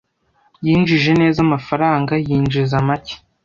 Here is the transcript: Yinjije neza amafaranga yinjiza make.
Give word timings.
Yinjije 0.65 1.11
neza 1.21 1.39
amafaranga 1.45 2.13
yinjiza 2.27 2.75
make. 2.87 3.15